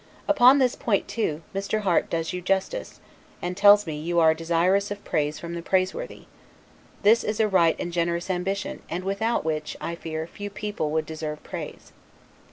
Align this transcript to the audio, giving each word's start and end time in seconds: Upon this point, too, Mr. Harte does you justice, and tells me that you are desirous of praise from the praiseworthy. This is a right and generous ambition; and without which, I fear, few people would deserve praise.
Upon 0.27 0.57
this 0.57 0.73
point, 0.75 1.07
too, 1.07 1.43
Mr. 1.53 1.81
Harte 1.81 2.09
does 2.09 2.33
you 2.33 2.41
justice, 2.41 2.99
and 3.39 3.55
tells 3.55 3.85
me 3.85 3.99
that 3.99 4.07
you 4.07 4.19
are 4.19 4.33
desirous 4.33 4.89
of 4.89 5.03
praise 5.05 5.37
from 5.37 5.53
the 5.53 5.61
praiseworthy. 5.61 6.23
This 7.03 7.23
is 7.23 7.39
a 7.39 7.47
right 7.47 7.75
and 7.77 7.93
generous 7.93 8.27
ambition; 8.27 8.81
and 8.89 9.03
without 9.03 9.45
which, 9.45 9.77
I 9.79 9.93
fear, 9.93 10.25
few 10.25 10.49
people 10.49 10.89
would 10.89 11.05
deserve 11.05 11.43
praise. 11.43 11.93